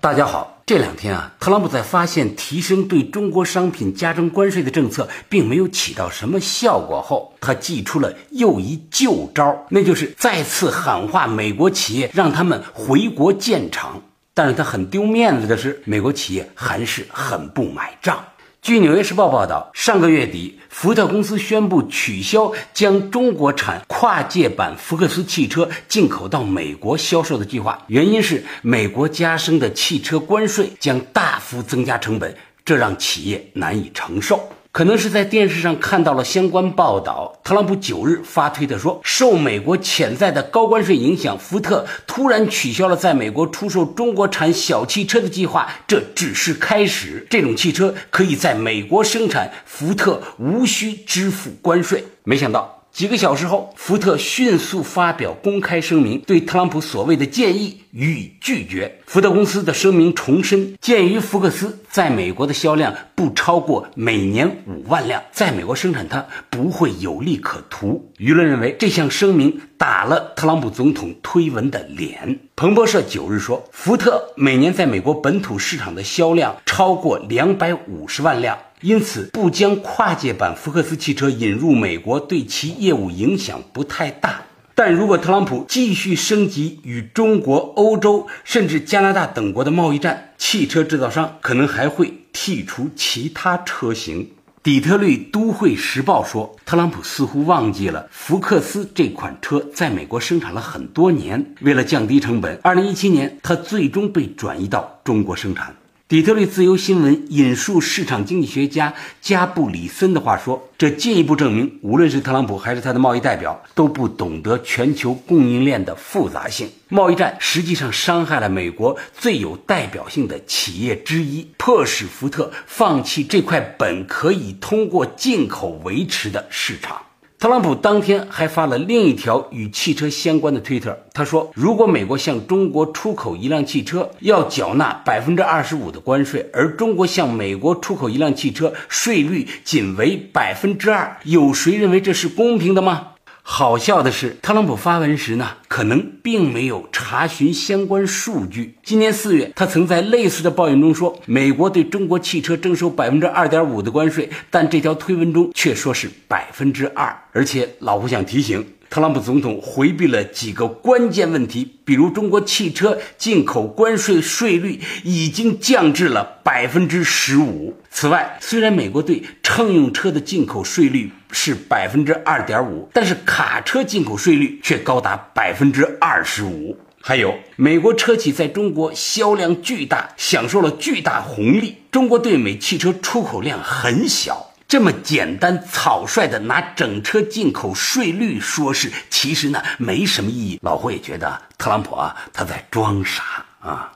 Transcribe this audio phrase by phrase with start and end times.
[0.00, 14.00] 大家好，这两天啊，特朗普在发现提升对中国商品加征关税的政策并没有起到什么效果后，他祭出了又一旧招，那就是再次喊话美国企业，让他们回国建厂。
[14.34, 18.24] 但是他很丢面子的是，美国企业还是很不买账。
[18.60, 34.50] 据《纽约时报》报道，上个月底，福特公司宣布取消将中国产跨界版福克斯汽车进口到美国销售的计划，原因是美国加征的汽车关税将大幅增加成本，这让企业难以承受。
[34.78, 47.26] 可能是在电视上看到了相关报道，特朗普九日发推特说，受美国潜在的高关税影响，福特突然取消了在美国出售中国产小汽车的计划，这只是开始。
[47.28, 52.04] 这种汽车可以在美国生产，福特无需支付关税。
[52.22, 52.77] 没想到。
[52.98, 58.92] 几个小时后，福特迅速发表公开声明，对特朗普所谓的建议予以拒绝。
[59.06, 68.10] 福特公司的声明重申，鉴于福克斯在美国的销量不超过每年五万辆，在美国生产它不会有利可图。
[68.18, 72.40] 舆论认为这项声明打了特朗普总统推文的脸。
[72.56, 78.58] 彭博社九日说，福特每年在美国本土市场的销量超过两百五十万辆。
[78.80, 84.42] 因此，不将跨界版福克斯汽车引入美国，对其业务影响不太大。
[84.74, 94.30] 但如果特朗普继续升级与中国、欧洲甚至加拿大等国的贸易战，汽车制造商可能还会剔除其他车型。
[94.62, 105.74] 底特律都会时报说，特朗普似乎忘记了福克斯这款车在美国生产了很多年，为了降低成本，2017年它最终被转移到中国生产。
[106.08, 116.70] 底特律自由新闻引述市场经济学家加布里森的话说：“这进一步证明，无论是特朗普还是他的贸易代表，都不懂得全球供应链的复杂性。
[116.88, 127.02] 贸易战实际上伤害了美国最有代表性的企业之一，迫使福特放弃这块本可以通过进口维持的市场。”
[127.40, 143.10] 特朗普当天还发了另一条与汽车相关的推特，他说：“如果美国向中国出口一辆汽车，要缴纳百分之二十五的关税，而中国向美国出口一辆汽车，税率仅为百分之二，有谁认为这是公平的吗？”
[143.50, 148.74] 好笑的是，特朗普发文时呢，可能并没有查询相关数据。
[148.84, 157.22] 今年四月，他曾在类似的抱怨中说，美国对中国汽车征收百分之二点五的关税，但这条推文中却说是百分之二。
[157.32, 158.64] 而且，老胡想提醒。
[158.90, 167.74] 特朗普总统回避了几个关键问题，比如中国汽车进口关税税率已经降至了百分之十五。
[167.90, 176.78] 此外，虽然美国对乘用车的进口税率是百分之二点五，但是卡车进口税率却高达百分之二十五。
[177.00, 184.52] 还有，美国车企在中国销量巨大，享受了巨大红利，中国对美汽车出口量很小。
[184.66, 190.58] 这么简单草率的拿整车进口税率说事，其实呢没什么意义。
[190.62, 193.92] 老胡也觉得特朗普啊他在装傻啊。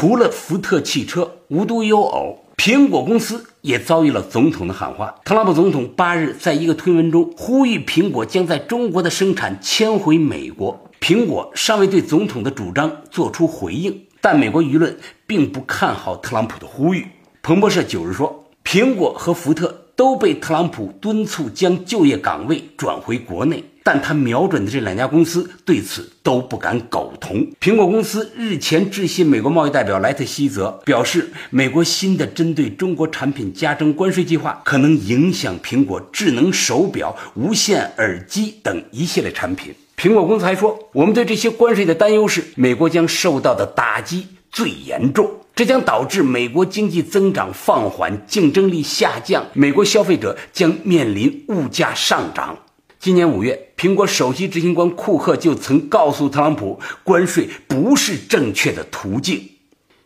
[0.00, 5.14] 除了福特汽车，无独有偶，苹果公司也遭遇了总统的喊话。
[5.26, 10.88] 特朗普总统八日在一个推文中呼吁苹果将在中国的生产迁回美国。
[11.02, 14.96] 苹果尚未对总统的主张做出回应，但美国舆论
[15.26, 17.06] 并不看好特朗普的呼吁。
[17.42, 19.82] 彭博社九日说，苹果和福特。
[20.00, 27.46] 都被特朗普敦促将就业岗位转回国内，但他瞄准的这两家公司对此都不敢苟同。
[27.60, 39.74] 苹果公司日前致信美国贸易代表莱特希泽，表示美国新的针对中国产品加征关税计划可能影响苹果智能手表、无线耳机等一系列产品。
[39.96, 45.30] 苹果公司还说，我们对这些关税的担忧是，美国将受到的打击最严重。
[45.54, 52.56] 这将导致美国经济增长放缓，竞争力下降，美国消费者将面临物价上涨。
[53.00, 59.52] 今年五月，苹果首席执行官库克就曾告诉特朗普，关税不是正确的途径。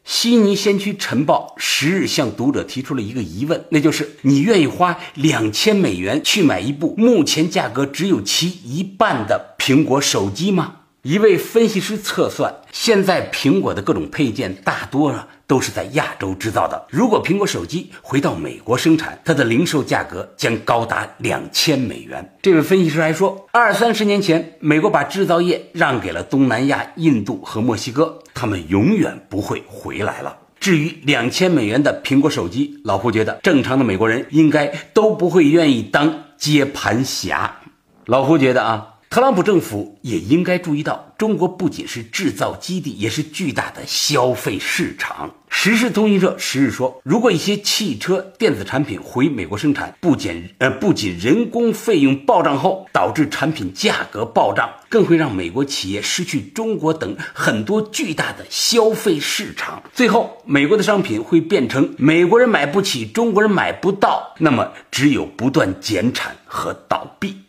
[0.05, 10.77] 悉尼先驱晨报十日向读者提出了一个疑问，那就是你愿意花两千美元去买一部目前价格只有其一半的苹果手机吗？
[11.05, 16.87] 一位分析师测算，现在苹果的各种配件大多呢都是在亚洲制造的。
[16.89, 22.35] 如果苹果手机回到美国生产，它的零售价格将高达两千美元。
[22.41, 30.39] 这位分析师还说，二三十年前，美国把制造业让给了东南亚、印度和墨西哥，他们永远不会回来了。
[30.59, 37.57] 至于两千美元的苹果手机，老胡觉得正常的美国人应该都不会愿意当接盘侠。
[38.07, 38.93] 老胡觉得啊。
[39.15, 45.33] 特朗普政府也应该注意到，中国不仅是制造基地，也是巨大的消费市场。
[45.49, 59.81] 时事通讯社十日说，如果一些汽车电子产品回美国生产，不仅呃不仅人工费用暴涨后导致产品价格暴涨，更会让美国企业失去中国等很多巨大的消费市场。
[59.93, 67.44] 最后，美国的商品会变成美国人买不起，中国人买不到，那么只有不断减产和倒闭。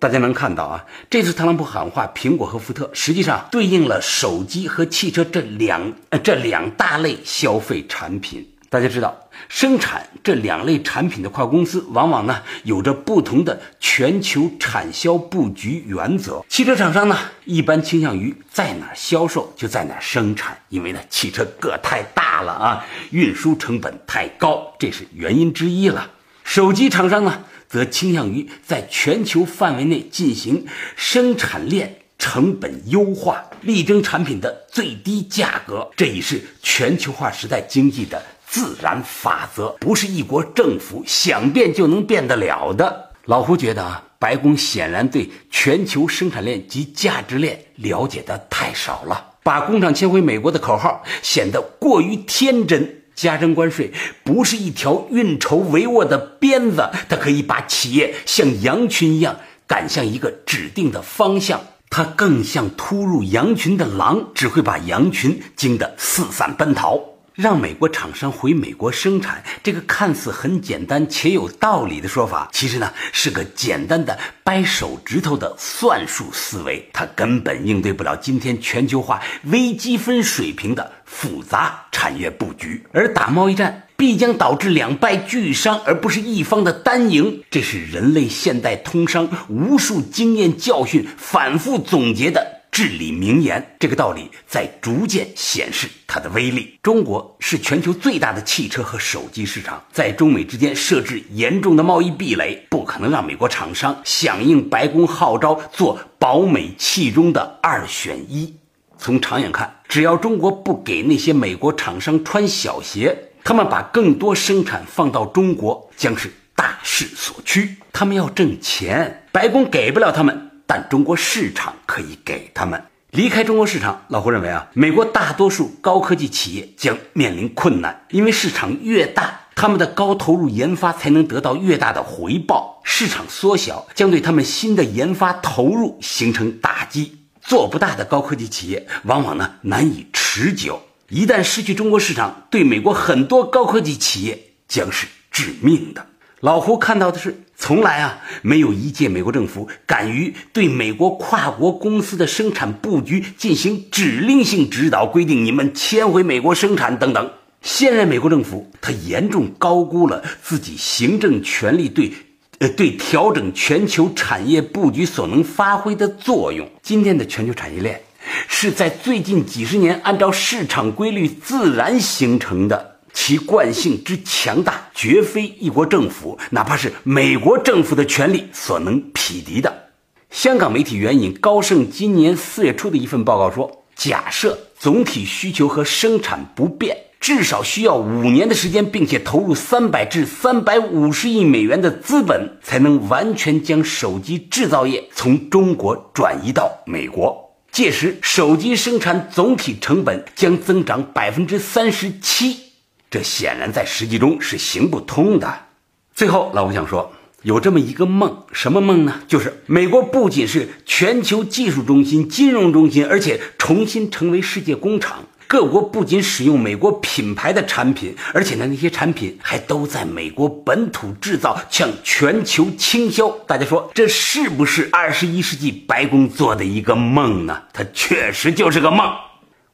[0.00, 8.48] 大家能看到啊，这次特朗普喊话苹果和福特，实际上对应了手机和汽车这两呃这两大类消费产品。
[8.70, 9.18] 大家知道，
[9.48, 16.44] 生产这两类产品的跨国公司，往往呢有着不同的全球产销布局原则。
[16.48, 26.10] 汽车厂商呢，一般倾向于在哪销售就在哪生产，因为呢汽车个太大了啊，运输成本太高，这是原因之一了。
[26.44, 27.42] 手机厂商呢？
[27.68, 30.66] 则倾向于在全球范围内进行
[30.96, 35.90] 生产链成本优化，力争产品的最低价格。
[35.96, 43.10] 这已是全球化时代经济的自然法则，不是一国政府想变就能变得了的。
[43.26, 53.02] 老胡觉得啊，白宫显然对全球生产链及价值链了解的太少了，把工厂迁回美国的口号显得过于天真。
[53.20, 53.92] 加征关税
[54.22, 61.60] 不是一条运筹帷幄的鞭子，它可以把企业像羊群一样赶向一个指定的方向，
[61.90, 67.17] 它更像突入羊群的狼，只会把羊群惊得四散奔逃。
[67.38, 82.84] 让美国厂商回美国生产，这个看似很简单且有道理的说法，其实呢是个简单的掰手指头的算术思维，它根本应对不了今天全球化微积分水平的复杂产业布局。
[82.92, 92.57] 而打贸易战必将导致两败俱伤，而不是一方的单赢，这是人类现代通商无数经验教训反复总结的。
[92.78, 96.78] 至理名言，这个道理在逐渐显示它的威力。
[96.80, 108.54] 中国是全球最大的汽车和手机市场，在中美之间设置严重的贸易壁垒，不可能让美国厂商响应白宫号召做保美器中的二选一。
[108.96, 117.74] 从长远看，只要中国不给那些美国厂商穿小鞋，他们把更多生产放到中国，将是大势所趋。
[117.92, 120.47] 他们要挣钱，白宫给不了他们。
[120.68, 124.04] 但中国市场可以给他们离开中国市场。
[124.08, 132.82] 老胡认为啊，美国大多数高科技企业将面临困难，因为市场越大，他们的高投入研发才能得到越大的回报。
[132.84, 137.16] 市场缩小将对他们新的研发投入形成打击。
[137.40, 140.82] 做不大的高科技企业往往呢难以持久。
[141.08, 144.38] 一旦失去中国市场，对美国很多高科技企业
[144.68, 146.06] 将是致命的。
[146.40, 157.30] 老胡看到的是，从来啊没有一届美国政府敢于对美国跨国公司的生产布局进行指令性指导，规定你们迁回美国生产等等。
[157.60, 162.12] 现任美国政府他严重高估了自己行政权力对，
[162.60, 166.68] 呃对调整全球产业布局所能发挥的作用。
[166.82, 168.00] 今天的全球产业链
[168.46, 172.97] 是在最近几十年按照市场规律自然形成的。
[173.12, 179.88] 其惯性之强大，绝非一国政府，哪怕是美国政府的权力所能匹敌的。
[180.30, 197.50] 香港媒体援引高盛今年四月初的一份报告说，假设总体需求和生产不变，至少需要五年的时间，并且投入三百至三百五十亿美元的资本，才能完全将手机制造业从中国转移到美国。
[197.72, 202.67] 届时，手机生产总体成本将增长百分之三十七。
[203.10, 205.66] 这显然在实际中是行不通的。
[206.14, 207.12] 最后，老吴想说，
[207.42, 209.22] 有这么一个梦，什么梦呢？
[209.28, 215.24] 就是美国不仅是全球技术中心、金融中心，而且重新成为世界工厂。
[215.46, 223.30] 各国不仅使用美国品牌的产品，而且呢，那些产品还都在美国本土制造，向全球倾销。
[223.46, 227.62] 大家说，这是不是二十一世纪白宫做的一个梦呢？
[227.72, 229.10] 它确实就是个梦。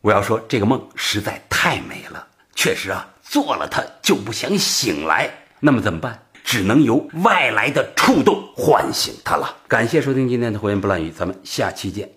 [0.01, 2.25] 我要说，这个梦实在太美了，
[2.55, 3.09] 确实啊。
[3.35, 6.21] 做了，他就不想醒来，那么怎么办？
[6.45, 9.57] 只能由外来的触动唤醒他了。
[9.67, 12.14] 感谢收听今天的《胡言不乱语》，咱们下期见。